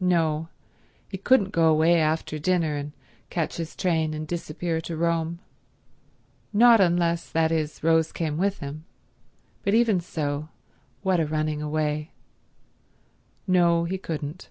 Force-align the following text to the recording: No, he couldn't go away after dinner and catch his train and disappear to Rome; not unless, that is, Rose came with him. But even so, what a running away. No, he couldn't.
No, 0.00 0.50
he 1.08 1.16
couldn't 1.16 1.48
go 1.50 1.66
away 1.70 1.98
after 1.98 2.38
dinner 2.38 2.76
and 2.76 2.92
catch 3.30 3.56
his 3.56 3.74
train 3.74 4.12
and 4.12 4.28
disappear 4.28 4.82
to 4.82 4.98
Rome; 4.98 5.38
not 6.52 6.78
unless, 6.78 7.30
that 7.32 7.50
is, 7.50 7.82
Rose 7.82 8.12
came 8.12 8.36
with 8.36 8.58
him. 8.58 8.84
But 9.62 9.72
even 9.72 10.00
so, 10.00 10.50
what 11.00 11.20
a 11.20 11.24
running 11.26 11.62
away. 11.62 12.10
No, 13.46 13.84
he 13.84 13.96
couldn't. 13.96 14.50